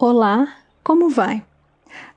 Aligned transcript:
Olá, 0.00 0.58
como 0.84 1.08
vai? 1.08 1.42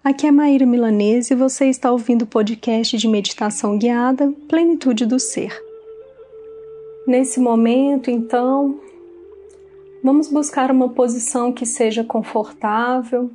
Aqui 0.04 0.28
é 0.28 0.32
Maíra 0.32 0.68
Milanese 0.68 1.34
e 1.34 1.36
você 1.36 1.66
está 1.66 1.92
ouvindo 1.92 2.22
o 2.22 2.28
podcast 2.28 2.96
de 2.96 3.08
meditação 3.08 3.76
guiada 3.76 4.32
Plenitude 4.48 5.04
do 5.04 5.20
Ser. 5.20 5.52
Nesse 7.08 7.40
momento, 7.40 8.12
então, 8.12 8.80
vamos 10.04 10.28
buscar 10.28 10.70
uma 10.70 10.90
posição 10.90 11.52
que 11.52 11.66
seja 11.66 12.04
confortável, 12.04 13.32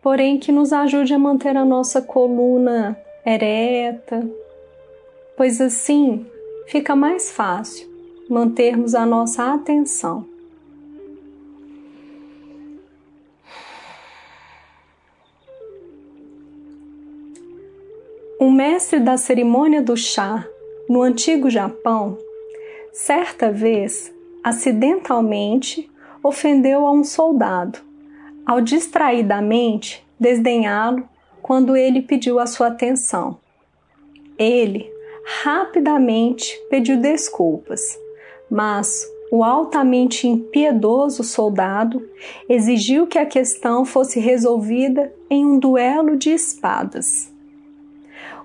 porém 0.00 0.38
que 0.38 0.52
nos 0.52 0.72
ajude 0.72 1.12
a 1.12 1.18
manter 1.18 1.56
a 1.56 1.64
nossa 1.64 2.00
coluna 2.00 2.96
ereta, 3.26 4.24
pois 5.36 5.60
assim 5.60 6.24
fica 6.68 6.94
mais 6.94 7.32
fácil 7.32 7.88
mantermos 8.30 8.94
a 8.94 9.04
nossa 9.04 9.52
atenção. 9.52 10.37
Um 18.40 18.52
mestre 18.52 19.00
da 19.00 19.16
cerimônia 19.16 19.82
do 19.82 19.96
chá 19.96 20.46
no 20.88 21.02
antigo 21.02 21.50
Japão, 21.50 22.16
certa 22.92 23.50
vez, 23.50 24.14
acidentalmente, 24.44 25.90
ofendeu 26.22 26.86
a 26.86 26.92
um 26.92 27.02
soldado, 27.02 27.80
ao 28.46 28.60
distraidamente 28.60 30.06
desdenhá-lo 30.20 31.02
quando 31.42 31.76
ele 31.76 32.00
pediu 32.00 32.38
a 32.38 32.46
sua 32.46 32.68
atenção. 32.68 33.40
Ele 34.38 34.88
rapidamente 35.42 36.56
pediu 36.70 36.96
desculpas, 36.96 37.80
mas 38.48 39.04
o 39.32 39.42
altamente 39.42 40.28
impiedoso 40.28 41.24
soldado 41.24 42.08
exigiu 42.48 43.04
que 43.04 43.18
a 43.18 43.26
questão 43.26 43.84
fosse 43.84 44.20
resolvida 44.20 45.12
em 45.28 45.44
um 45.44 45.58
duelo 45.58 46.16
de 46.16 46.30
espadas 46.30 47.36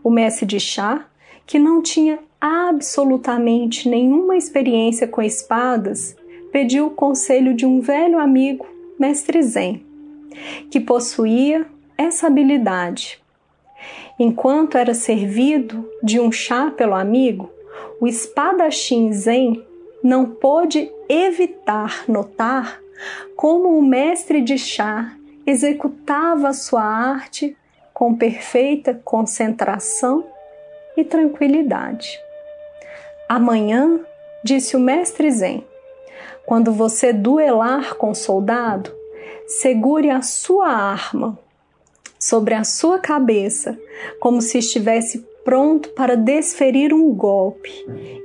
o 0.04 0.10
mestre 0.10 0.46
de 0.46 0.60
chá, 0.60 1.06
que 1.46 1.58
não 1.58 1.82
tinha 1.82 2.20
absolutamente 2.40 3.88
nenhuma 3.88 4.36
experiência 4.36 5.08
com 5.08 5.22
espadas, 5.22 6.16
pediu 6.52 6.88
o 6.88 6.92
conselho 6.92 7.54
de 7.54 7.66
um 7.66 7.80
velho 7.80 8.20
amigo, 8.20 8.66
mestre 9.00 9.42
Zen, 9.42 9.84
que 10.70 10.80
possuía 10.80 11.66
essa 11.98 12.28
habilidade. 12.28 13.22
Enquanto 14.20 14.78
era 14.78 14.94
servido 14.94 15.90
de 16.04 16.20
um 16.20 16.32
chá 16.32 16.70
pelo 16.70 16.94
amigo, 16.94 17.50
o 18.00 18.08
espadachim 18.08 19.12
Zen 19.12 19.64
não 20.04 20.26
pôde 20.26 20.92
evitar 21.08 22.04
notar 22.08 22.80
como 23.36 23.78
o 23.78 23.82
mestre 23.82 24.42
de 24.42 24.58
chá 24.58 25.16
executava 25.46 26.54
sua 26.54 26.84
arte 26.84 27.56
com 27.94 28.16
perfeita 28.16 29.00
concentração 29.04 30.26
e 30.98 31.04
tranquilidade. 31.04 32.20
Amanhã, 33.28 34.00
disse 34.44 34.76
o 34.76 34.80
mestre 34.80 35.32
Zen, 35.32 35.66
quando 36.46 36.72
você 36.72 37.14
duelar 37.14 37.96
com 37.96 38.12
o 38.12 38.16
soldado, 38.16 38.92
segure 39.48 40.10
a 40.10 40.22
sua 40.22 40.68
arma 40.68 41.40
sobre 42.20 42.54
a 42.54 42.64
sua 42.64 43.00
cabeça, 43.00 43.78
como 44.20 44.42
se 44.42 44.58
estivesse 44.58 45.26
pronto 45.44 45.90
para 45.90 46.16
desferir 46.16 46.94
um 46.94 47.14
golpe, 47.14 47.72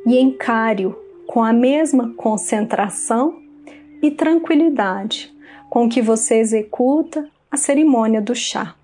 e 0.07 0.19
encare-o 0.19 0.97
com 1.27 1.43
a 1.43 1.53
mesma 1.53 2.15
concentração 2.17 3.43
e 4.01 4.11
tranquilidade 4.11 5.33
com 5.69 5.89
que 5.89 6.01
você 6.01 6.37
executa 6.37 7.29
a 7.51 7.57
cerimônia 7.57 8.21
do 8.21 8.35
chá. 8.35 8.75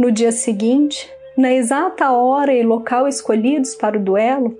No 0.00 0.10
dia 0.10 0.32
seguinte, 0.32 1.12
na 1.36 1.52
exata 1.52 2.10
hora 2.10 2.54
e 2.54 2.62
local 2.62 3.06
escolhidos 3.06 3.74
para 3.74 3.98
o 3.98 4.02
duelo, 4.02 4.58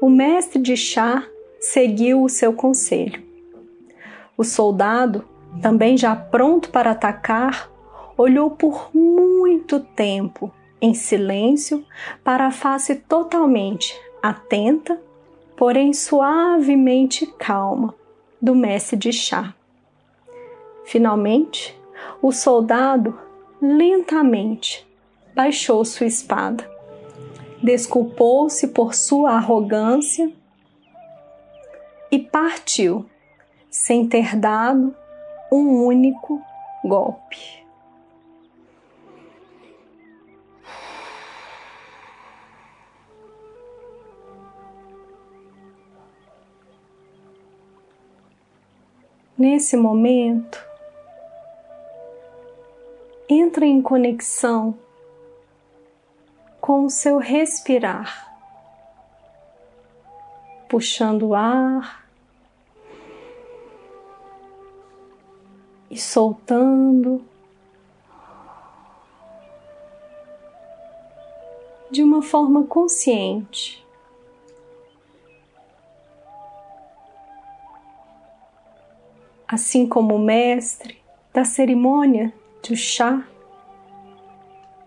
o 0.00 0.08
mestre 0.08 0.62
de 0.62 0.76
chá 0.76 1.26
seguiu 1.58 2.22
o 2.22 2.28
seu 2.28 2.52
conselho. 2.52 3.20
O 4.36 4.44
soldado, 4.44 5.24
também 5.60 5.96
já 5.96 6.14
pronto 6.14 6.70
para 6.70 6.92
atacar, 6.92 7.68
olhou 8.16 8.52
por 8.52 8.90
muito 8.94 9.80
tempo, 9.80 10.48
em 10.80 10.94
silêncio, 10.94 11.84
para 12.22 12.46
a 12.46 12.52
face 12.52 12.94
totalmente 12.94 14.00
atenta, 14.22 14.96
porém 15.56 15.92
suavemente 15.92 17.26
calma, 17.36 17.96
do 18.40 18.54
mestre 18.54 18.96
de 18.96 19.12
chá. 19.12 19.52
Finalmente, 20.84 21.76
o 22.22 22.30
soldado 22.30 23.26
lentamente 23.60 24.86
baixou 25.34 25.84
sua 25.84 26.06
espada. 26.06 26.68
Desculpou-se 27.62 28.68
por 28.68 28.94
sua 28.94 29.32
arrogância 29.32 30.32
e 32.10 32.18
partiu, 32.18 33.04
sem 33.70 34.08
ter 34.08 34.36
dado 34.36 34.94
um 35.52 35.84
único 35.84 36.40
golpe. 36.84 37.58
Nesse 49.36 49.76
momento, 49.76 50.67
entra 53.28 53.66
em 53.66 53.82
conexão 53.82 54.78
com 56.60 56.86
o 56.86 56.90
seu 56.90 57.18
respirar, 57.18 58.34
puxando 60.68 61.28
o 61.28 61.34
ar 61.34 62.08
e 65.90 65.96
soltando 65.98 67.22
de 71.90 72.02
uma 72.02 72.22
forma 72.22 72.64
consciente. 72.64 73.86
Assim 79.46 79.86
como 79.86 80.16
o 80.16 80.18
mestre 80.18 81.02
da 81.32 81.44
cerimônia 81.44 82.34
do 82.68 82.76
chá, 82.76 83.26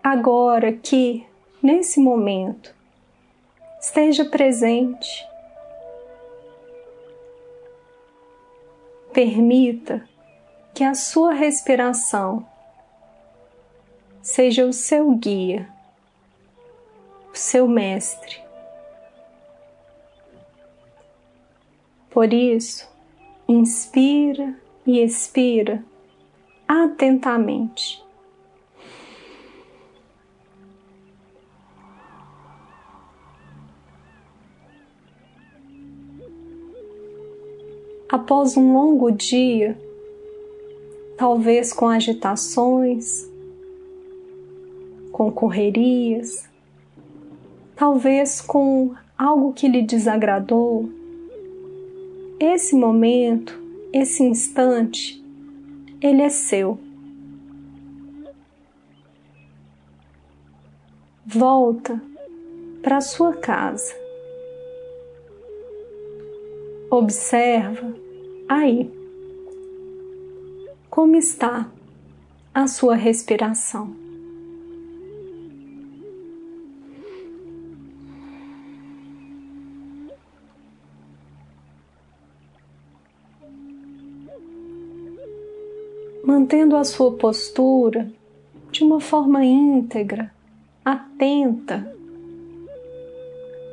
agora 0.00 0.68
aqui, 0.68 1.26
nesse 1.60 1.98
momento, 1.98 2.72
esteja 3.80 4.24
presente. 4.24 5.26
Permita 9.12 10.08
que 10.72 10.84
a 10.84 10.94
sua 10.94 11.34
respiração 11.34 12.46
seja 14.22 14.64
o 14.64 14.72
seu 14.72 15.10
guia, 15.16 15.68
o 17.32 17.36
seu 17.36 17.66
mestre. 17.66 18.40
Por 22.10 22.32
isso, 22.32 22.88
inspira 23.48 24.54
e 24.86 25.00
expira 25.00 25.84
atentamente. 26.72 28.02
Após 38.08 38.56
um 38.56 38.72
longo 38.72 39.10
dia, 39.10 39.78
talvez 41.18 41.74
com 41.74 41.88
agitações, 41.88 43.28
com 45.10 45.30
correrias, 45.30 46.48
talvez 47.76 48.40
com 48.40 48.94
algo 49.18 49.52
que 49.52 49.68
lhe 49.68 49.82
desagradou, 49.82 50.88
esse 52.40 52.74
momento, 52.74 53.58
esse 53.92 54.22
instante, 54.22 55.21
ele 56.02 56.22
é 56.22 56.28
seu. 56.28 56.78
Volta 61.24 62.02
para 62.82 63.00
sua 63.00 63.34
casa. 63.34 63.94
Observa 66.90 67.94
aí 68.48 68.90
como 70.90 71.16
está 71.16 71.70
a 72.52 72.66
sua 72.66 72.96
respiração. 72.96 74.01
Mantendo 86.24 86.76
a 86.76 86.84
sua 86.84 87.12
postura 87.12 88.10
de 88.70 88.84
uma 88.84 89.00
forma 89.00 89.44
íntegra, 89.44 90.32
atenta 90.84 91.94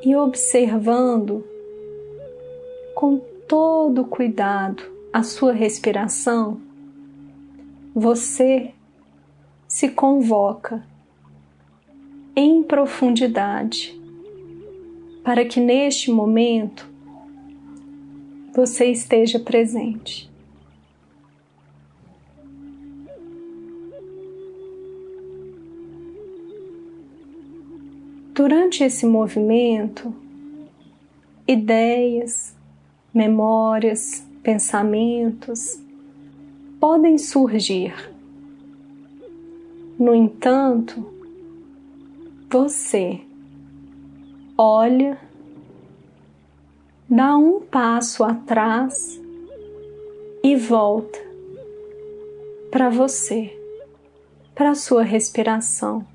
e 0.03 0.15
observando 0.15 1.43
com 2.95 3.19
todo 3.47 4.05
cuidado 4.05 4.83
a 5.11 5.23
sua 5.23 5.53
respiração, 5.53 6.61
você 7.93 8.73
se 9.67 9.89
convoca 9.89 10.85
em 12.35 12.63
profundidade 12.63 13.99
para 15.23 15.45
que 15.45 15.59
neste 15.59 16.11
momento 16.11 16.87
você 18.53 18.85
esteja 18.85 19.39
presente. 19.39 20.28
Durante 28.39 28.85
esse 28.85 29.05
movimento, 29.05 30.15
ideias, 31.45 32.55
memórias, 33.13 34.25
pensamentos 34.41 35.77
podem 36.79 37.17
surgir. 37.17 37.93
No 39.99 40.15
entanto, 40.15 41.05
você 42.49 43.19
olha, 44.57 45.19
dá 47.09 47.35
um 47.35 47.59
passo 47.59 48.23
atrás 48.23 49.19
e 50.41 50.55
volta 50.55 51.19
para 52.71 52.89
você, 52.89 53.53
para 54.55 54.73
sua 54.75 55.03
respiração. 55.03 56.07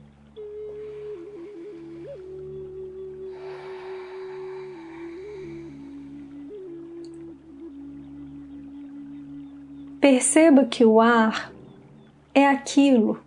Perceba 10.04 10.66
que 10.66 10.84
o 10.84 11.00
ar 11.00 11.50
é 12.34 12.46
aquilo 12.46 13.18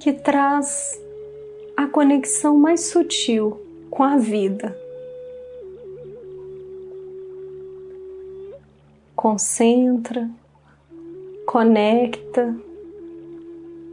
que 0.00 0.14
traz 0.14 0.98
a 1.76 1.86
conexão 1.86 2.56
mais 2.56 2.86
sutil 2.86 3.60
com 3.90 4.02
a 4.02 4.16
vida. 4.16 4.74
Concentra, 9.14 10.30
conecta, 11.44 12.56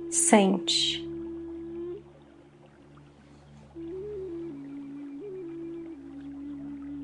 sente. 0.10 1.06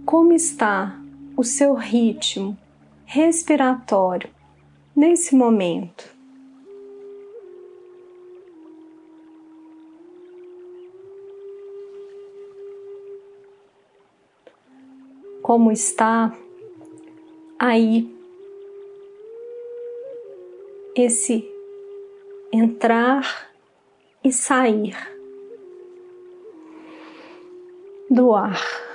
Como 0.05 0.31
está 0.31 0.97
o 1.35 1.43
seu 1.43 1.73
ritmo 1.73 2.57
respiratório 3.03 4.36
nesse 4.97 5.35
momento. 5.35 6.09
Como 15.43 15.71
está 15.71 16.35
aí 17.59 18.11
esse 20.95 21.47
entrar 22.51 23.51
e 24.23 24.33
sair 24.33 24.97
do 28.09 28.33
ar. 28.33 28.86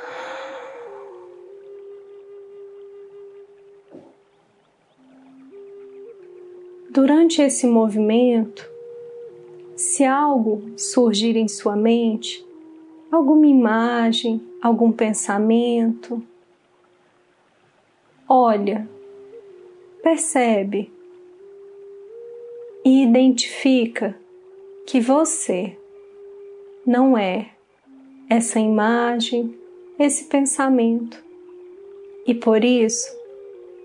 Durante 6.95 7.41
esse 7.41 7.67
movimento, 7.67 8.71
se 9.75 10.05
algo 10.05 10.63
surgir 10.77 11.39
em 11.39 11.49
sua 11.49 11.75
mente, 11.75 12.47
alguma 13.11 13.47
imagem, 13.47 14.43
algum 14.61 14.93
pensamento, 14.93 16.23
olha, 18.29 18.87
percebe 20.03 20.93
e 22.85 23.03
identifica 23.03 24.15
que 24.87 25.01
você 25.01 25.75
não 26.87 27.17
é 27.17 27.53
essa 28.29 28.61
imagem, 28.61 29.59
esse 29.99 30.25
pensamento. 30.25 31.25
E 32.27 32.35
por 32.35 32.63
isso 32.63 33.09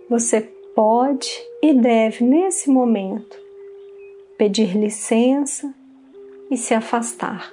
você 0.09 0.56
pode 0.77 1.27
e 1.59 1.73
deve, 1.73 2.23
nesse 2.23 2.69
momento, 2.69 3.35
pedir 4.37 4.77
licença 4.77 5.73
e 6.51 6.55
se 6.55 6.71
afastar. 6.71 7.51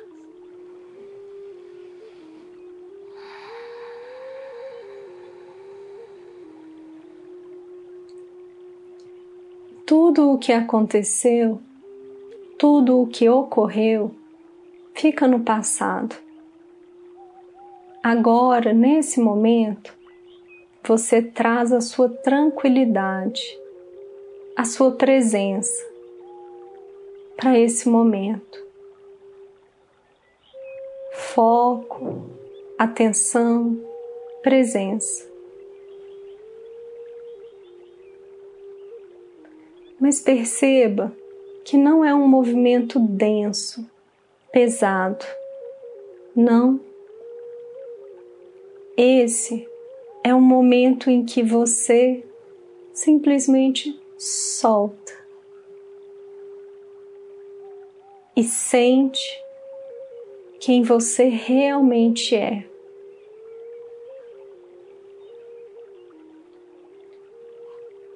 Tudo 9.87 10.31
o 10.31 10.39
que 10.39 10.53
aconteceu, 10.53 11.59
tudo 12.59 13.01
o 13.01 13.07
que 13.07 13.27
ocorreu, 13.27 14.15
fica 14.93 15.27
no 15.27 15.41
passado. 15.41 16.15
Agora, 18.03 18.75
nesse 18.75 19.19
momento, 19.19 20.04
você 20.87 21.23
traz 21.23 21.73
a 21.73 21.81
sua 21.81 22.11
tranquilidade, 22.11 23.59
a 24.55 24.65
sua 24.65 24.93
presença 24.93 25.83
para 27.37 27.59
esse 27.59 27.89
momento. 27.89 28.63
Foco, 31.13 32.31
atenção, 32.79 33.81
presença. 34.43 35.27
Mas 39.99 40.21
perceba 40.21 41.17
que 41.65 41.79
não 41.79 42.05
é 42.05 42.15
um 42.15 42.29
movimento 42.29 42.99
denso, 42.99 43.89
pesado. 44.53 45.25
Não. 46.37 46.79
Esse 48.97 49.67
é 50.27 50.35
um 50.35 50.41
momento 50.41 51.11
em 51.11 51.23
que 51.23 51.43
você 51.43 52.25
simplesmente 52.95 54.01
solta 54.17 55.13
e 58.35 58.43
sente 58.43 59.39
quem 60.59 60.83
você 60.83 61.25
realmente 61.25 62.35
é. 62.35 62.67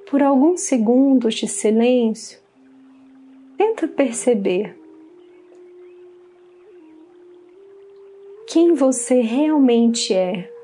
Por 0.06 0.22
alguns 0.22 0.62
segundos 0.62 1.34
de 1.34 1.46
silêncio, 1.46 2.40
tenta 3.58 3.86
perceber 3.86 4.74
quem 8.46 8.72
você 8.72 9.20
realmente 9.20 10.14
é. 10.14 10.57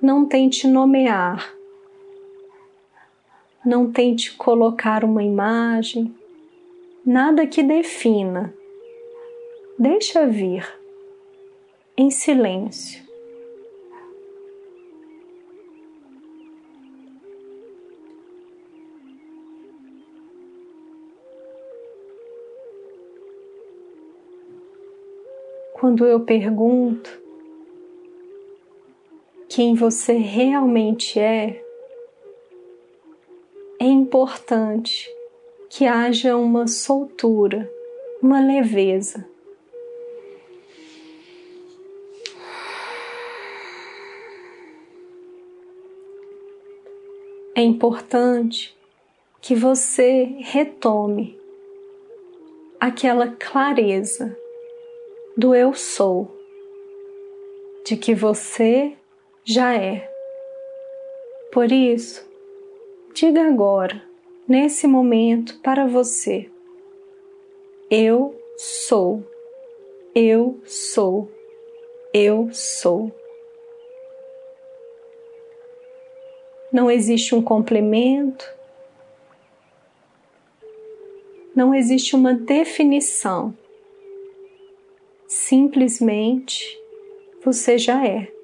Não 0.00 0.24
tente 0.24 0.66
nomear, 0.66 1.54
não 3.64 3.92
tente 3.92 4.34
colocar 4.34 5.04
uma 5.04 5.22
imagem, 5.22 6.14
nada 7.04 7.46
que 7.46 7.62
defina. 7.62 8.54
Deixa 9.78 10.26
vir 10.26 10.66
em 11.96 12.10
silêncio. 12.10 13.02
Quando 25.74 26.06
eu 26.06 26.20
pergunto, 26.20 27.20
quem 29.50 29.74
você 29.74 30.12
realmente 30.12 31.18
é, 31.18 31.60
é 33.80 33.84
importante 33.84 35.12
que 35.68 35.86
haja 35.86 36.36
uma 36.36 36.68
soltura, 36.68 37.68
uma 38.22 38.40
leveza. 38.40 39.28
É 47.52 47.60
importante 47.60 48.78
que 49.40 49.56
você 49.56 50.36
retome 50.38 51.36
aquela 52.78 53.26
clareza 53.26 54.36
do 55.36 55.56
eu 55.56 55.74
sou, 55.74 56.30
de 57.84 57.96
que 57.96 58.14
você 58.14 58.96
já 59.44 59.74
é. 59.74 60.08
Por 61.52 61.72
isso, 61.72 62.28
diga 63.12 63.46
agora, 63.46 64.02
nesse 64.46 64.86
momento, 64.86 65.58
para 65.60 65.86
você: 65.86 66.50
Eu 67.90 68.38
sou, 68.56 69.24
eu 70.14 70.60
sou, 70.64 71.30
eu 72.12 72.50
sou. 72.52 73.12
Não 76.72 76.88
existe 76.88 77.34
um 77.34 77.42
complemento, 77.42 78.44
não 81.54 81.74
existe 81.74 82.14
uma 82.14 82.32
definição. 82.32 83.56
Simplesmente 85.26 86.78
você 87.42 87.76
já 87.76 88.06
é. 88.06 88.39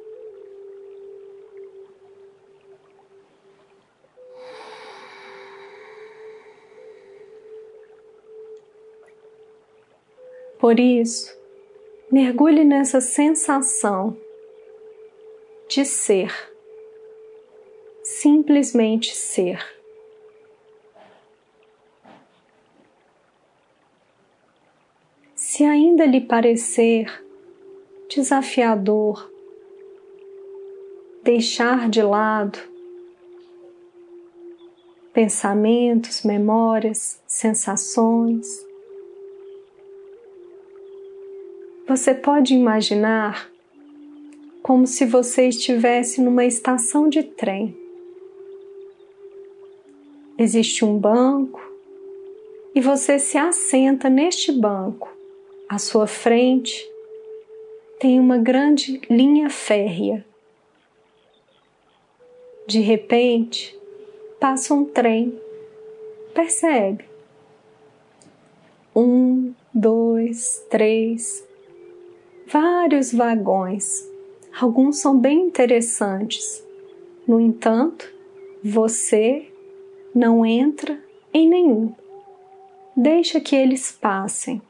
Por 10.59 10.81
isso, 10.81 11.37
mergulhe 12.11 12.65
nessa 12.65 13.01
sensação 13.01 14.17
de 15.69 15.85
ser, 15.85 16.33
simplesmente 18.03 19.15
ser. 19.15 19.59
Se 25.35 25.65
ainda 25.65 26.05
lhe 26.07 26.21
parecer 26.21 27.25
desafiador 28.09 29.31
deixar 31.23 31.89
de 31.89 32.03
lado 32.03 32.59
pensamentos, 35.13 36.23
memórias, 36.23 37.23
sensações, 37.27 38.65
Você 41.88 42.12
pode 42.12 42.52
imaginar 42.52 43.49
como 44.61 44.88
se 44.88 45.07
você 45.07 45.47
estivesse 45.47 46.21
numa 46.21 46.45
estação 46.45 47.09
de 47.09 47.23
trem. 47.23 47.76
Existe 50.37 50.85
um 50.85 50.99
banco 50.99 51.62
e 52.75 52.81
você 52.81 53.21
se 53.21 53.38
assenta 53.38 54.11
neste 54.11 54.50
banco. 54.50 55.09
À 55.69 55.78
sua 55.78 56.09
frente 56.09 56.85
tem 58.00 58.19
uma 58.19 58.37
grande 58.37 59.00
linha 59.09 59.49
férrea. 59.49 60.26
De 62.66 62.81
repente, 62.81 63.78
passa 64.40 64.75
um 64.75 64.85
trem. 64.85 65.40
Percebe? 66.35 67.05
Um, 68.95 69.55
dois, 69.73 70.66
três, 70.69 71.46
vários 72.47 73.12
vagões. 73.12 74.09
Alguns 74.59 74.99
são 74.99 75.19
bem 75.19 75.47
interessantes. 75.47 76.65
No 77.26 77.41
entanto, 77.41 78.11
você 78.62 79.50
não 80.15 80.47
entra 80.47 80.99
em 81.33 81.49
nenhum. 81.49 81.93
Deixa 82.97 83.41
que 83.41 83.55
eles 83.55 83.93
passem. 83.93 84.62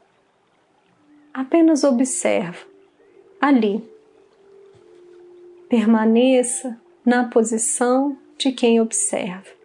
Apenas 1.33 1.83
observa 1.83 2.65
ali. 3.39 3.81
Permaneça 5.69 6.79
na 7.05 7.29
posição 7.29 8.17
de 8.37 8.51
quem 8.51 8.81
observa. 8.81 9.56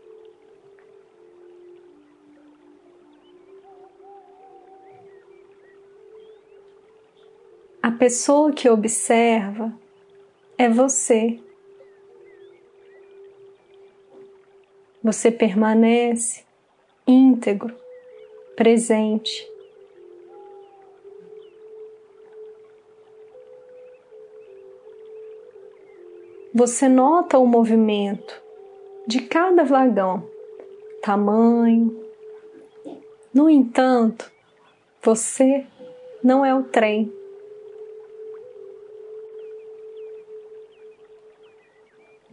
A 7.83 7.91
pessoa 7.91 8.53
que 8.53 8.69
observa 8.69 9.77
é 10.57 10.69
você. 10.69 11.41
Você 15.03 15.33
permanece 15.33 16.45
íntegro, 17.05 17.77
presente. 18.55 19.45
Você 26.55 26.89
nota 26.89 27.37
o 27.37 27.47
movimento 27.49 28.41
de 29.09 29.23
cada 29.23 29.65
vagão, 29.65 30.25
tamanho. 31.03 32.01
No 33.35 33.51
entanto, 33.51 34.31
você 35.03 35.67
não 36.23 36.47
é 36.47 36.55
o 36.55 36.63
trem 36.63 37.13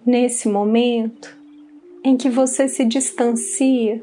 nesse 0.09 0.49
momento 0.49 1.37
em 2.03 2.17
que 2.17 2.29
você 2.29 2.67
se 2.67 2.83
distancia, 2.83 4.01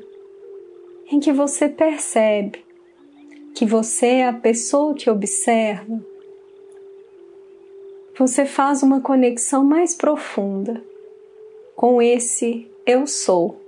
em 1.11 1.19
que 1.19 1.33
você 1.33 1.69
percebe 1.69 2.65
que 3.55 3.67
você 3.67 4.07
é 4.07 4.29
a 4.29 4.33
pessoa 4.33 4.95
que 4.95 5.11
observa, 5.11 6.05
você 8.17 8.47
faz 8.47 8.83
uma 8.83 9.01
conexão 9.01 9.65
mais 9.65 9.95
profunda 9.95 10.83
com 11.75 12.01
esse 12.01 12.71
eu 12.87 13.07
sou. 13.07 13.61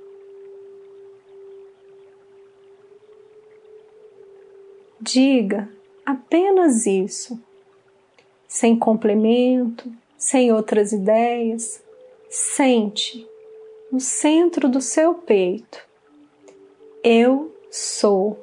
Diga 5.00 5.68
apenas 6.04 6.86
isso, 6.86 7.38
sem 8.46 8.78
complemento, 8.78 9.90
sem 10.16 10.52
outras 10.52 10.92
ideias, 10.92 11.82
Sente 12.30 13.26
no 13.90 13.98
centro 13.98 14.68
do 14.68 14.82
seu 14.82 15.14
peito. 15.14 15.82
Eu 17.02 17.54
sou. 17.70 18.38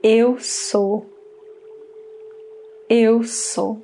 Eu 0.00 0.38
sou. 0.38 1.04
Eu 2.88 3.24
sou. 3.24 3.82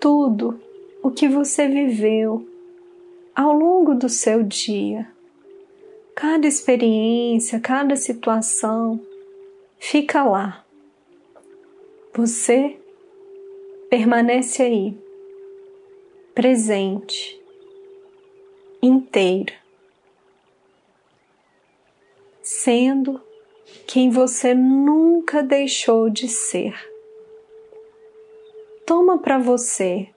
Tudo 0.00 0.58
o 1.02 1.10
que 1.10 1.28
você 1.28 1.68
viveu 1.68 2.49
ao 3.40 3.54
longo 3.54 3.94
do 3.94 4.06
seu 4.06 4.42
dia. 4.42 5.10
Cada 6.14 6.46
experiência, 6.46 7.58
cada 7.58 7.96
situação 7.96 9.00
fica 9.78 10.22
lá. 10.22 10.62
Você 12.12 12.78
permanece 13.88 14.62
aí, 14.62 14.94
presente, 16.34 17.40
inteira, 18.82 19.54
sendo 22.42 23.22
quem 23.86 24.10
você 24.10 24.52
nunca 24.52 25.42
deixou 25.42 26.10
de 26.10 26.28
ser. 26.28 26.74
Toma 28.84 29.16
para 29.16 29.38
você 29.38 30.10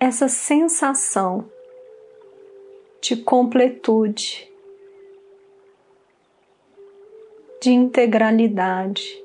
essa 0.00 0.26
sensação 0.26 1.48
de 3.08 3.14
completude, 3.14 4.52
de 7.62 7.70
integralidade, 7.70 9.24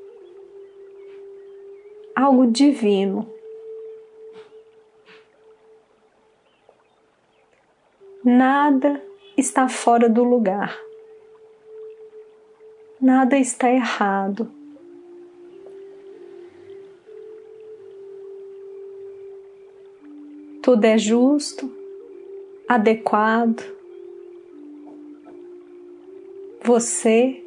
algo 2.16 2.46
divino. 2.46 3.28
Nada 8.24 9.04
está 9.36 9.68
fora 9.68 10.08
do 10.08 10.24
lugar, 10.24 10.80
nada 13.02 13.36
está 13.36 13.72
errado. 13.72 14.52
Tudo 20.62 20.86
é 20.86 21.00
justo, 21.00 21.81
adequado, 22.74 23.62
Você 26.64 27.44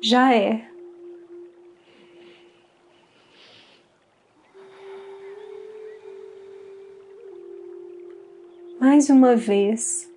já 0.00 0.32
é. 0.34 0.66
Mais 8.80 9.10
uma 9.10 9.34
vez, 9.34 10.08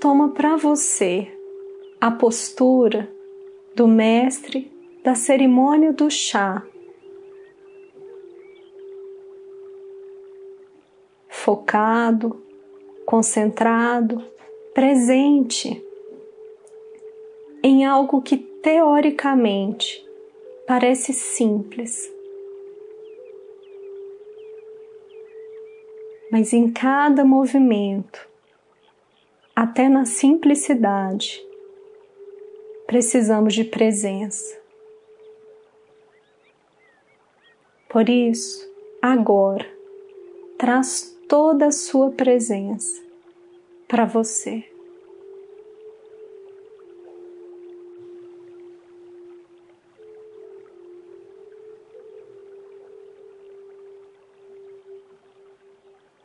toma 0.00 0.30
para 0.30 0.56
você 0.56 1.28
a 2.00 2.10
postura 2.10 3.12
do 3.74 3.88
mestre 3.88 4.72
da 5.02 5.14
cerimônia 5.14 5.92
do 5.92 6.08
chá. 6.08 6.64
Focado, 11.46 12.42
concentrado, 13.04 14.20
presente 14.74 15.80
em 17.62 17.86
algo 17.86 18.20
que 18.20 18.36
teoricamente 18.36 20.04
parece 20.66 21.12
simples. 21.12 22.12
Mas 26.32 26.52
em 26.52 26.68
cada 26.68 27.24
movimento, 27.24 28.28
até 29.54 29.88
na 29.88 30.04
simplicidade, 30.04 31.40
precisamos 32.88 33.54
de 33.54 33.62
presença. 33.62 34.60
Por 37.88 38.08
isso, 38.08 38.68
agora, 39.00 39.64
traz 40.58 41.15
toda 41.28 41.66
a 41.66 41.72
sua 41.72 42.10
presença 42.10 43.02
para 43.88 44.04
você. 44.04 44.64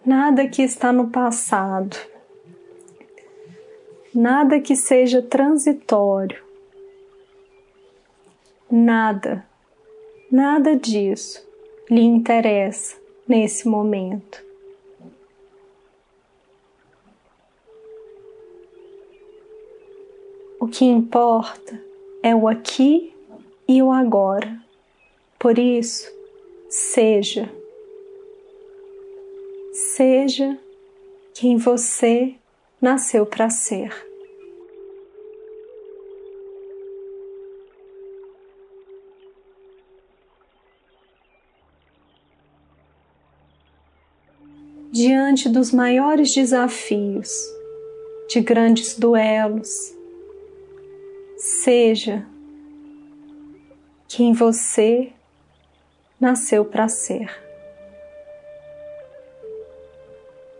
Nada 0.06 0.48
que 0.48 0.62
está 0.62 0.92
no 0.92 1.10
passado, 1.10 1.96
nada 4.14 4.60
que 4.60 4.76
seja 4.76 5.22
transitório, 5.22 6.44
nada, 8.70 9.46
nada 10.32 10.76
disso 10.76 11.48
lhe 11.90 12.02
interessa 12.02 12.98
nesse 13.28 13.68
momento. 13.68 14.51
O 20.62 20.68
que 20.68 20.86
importa 20.86 21.84
é 22.22 22.36
o 22.36 22.48
aqui 22.48 23.12
e 23.68 23.82
o 23.82 23.92
agora. 23.92 24.62
Por 25.40 25.58
isso, 25.58 26.08
seja. 26.70 27.52
Seja 29.74 30.56
quem 31.34 31.58
você 31.58 32.36
nasceu 32.80 33.26
para 33.26 33.50
ser. 33.50 33.92
Diante 44.92 45.50
dos 45.50 45.72
maiores 45.72 46.32
desafios, 46.32 47.32
de 48.30 48.42
grandes 48.42 48.96
duelos, 48.96 50.00
seja 51.42 52.24
quem 54.08 54.32
você 54.32 55.12
nasceu 56.20 56.64
para 56.64 56.88
ser. 56.88 57.32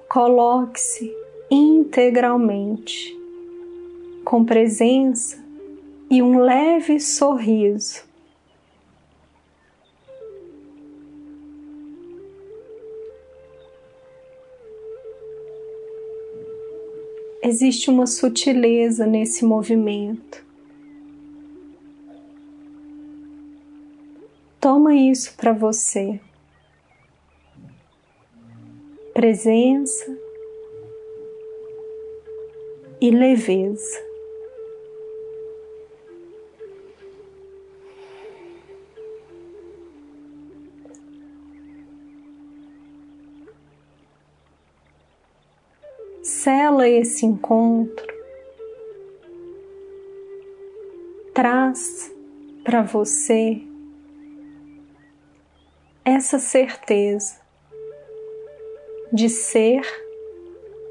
Coloque-se 0.10 1.16
integralmente, 1.52 3.16
com 4.26 4.44
presença 4.44 5.38
e 6.10 6.20
um 6.20 6.40
leve 6.40 7.00
sorriso. 7.00 8.04
Existe 17.44 17.88
uma 17.92 18.08
sutileza 18.08 19.06
nesse 19.06 19.46
movimento 19.46 20.51
Toma 24.62 24.94
isso 24.94 25.36
para 25.38 25.54
você. 25.54 26.22
Presença 29.12 30.16
e 33.02 33.10
leveza. 33.10 34.00
Sela 46.22 46.88
esse 46.88 47.26
encontro, 47.26 48.06
traz 51.34 52.14
para 52.64 52.84
você 52.84 53.71
essa 56.04 56.40
certeza 56.40 57.40
de 59.14 59.30
ser 59.30 59.82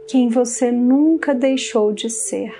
quem 0.08 0.28
você 0.28 0.70
nunca 0.70 1.34
deixou 1.34 1.92
de 1.92 2.08
ser. 2.08 2.52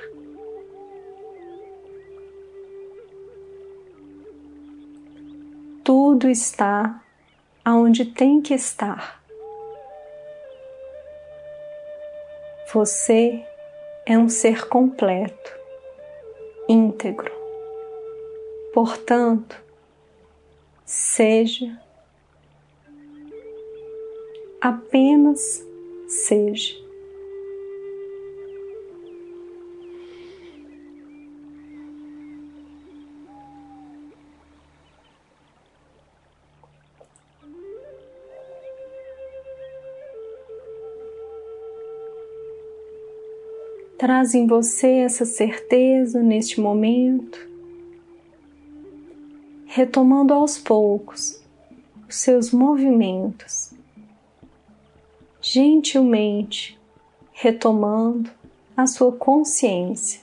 Tudo 5.85 6.29
está 6.29 7.03
aonde 7.65 8.05
tem 8.05 8.41
que 8.41 8.55
estar. 8.55 9.21
Você 12.73 13.45
é 14.07 14.17
um 14.17 14.29
ser 14.29 14.69
completo, 14.69 15.53
íntegro. 16.69 17.33
Portanto, 18.73 19.61
seja 20.85 21.77
apenas 24.61 25.67
seja. 26.07 26.79
Traz 43.97 44.35
em 44.35 44.47
você 44.47 44.89
essa 44.89 45.27
certeza 45.27 46.23
neste 46.23 46.59
momento, 46.59 47.39
retomando 49.67 50.33
aos 50.33 50.59
poucos 50.59 51.41
os 52.09 52.17
seus 52.17 52.51
movimentos 52.51 53.79
gentilmente 55.41 56.79
retomando 57.33 58.31
a 58.77 58.87
sua 58.87 59.13
consciência. 59.13 60.21